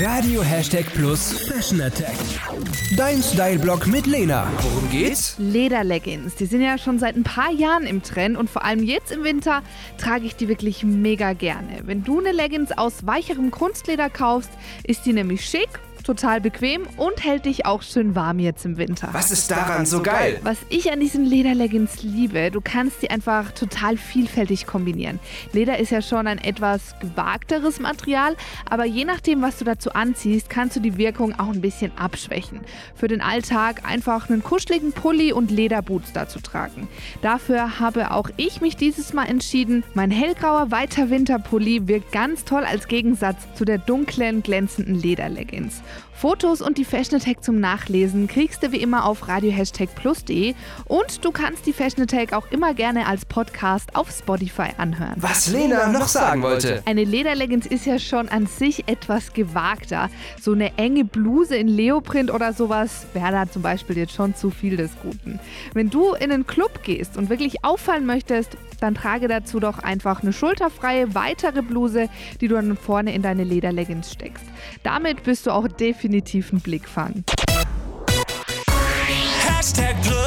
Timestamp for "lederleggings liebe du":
21.24-22.60